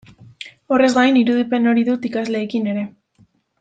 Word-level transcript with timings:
Horrez 0.77 0.89
gain, 0.95 1.21
irudipen 1.21 1.71
hori 1.73 1.87
dut 1.93 2.11
ikasleekin 2.13 2.71
ere. 2.75 2.91